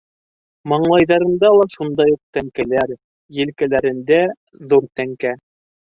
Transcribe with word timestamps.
Маңлайҙарында 0.71 1.51
ла 1.57 1.67
шундай 1.73 2.15
уҡ 2.15 2.19
тәңкәләр, 2.37 2.95
елкәләрендә- 3.41 4.23
ҙур 4.73 4.93
тәңкә. 5.03 5.37